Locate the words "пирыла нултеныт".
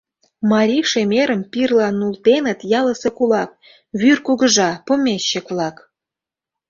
1.51-2.59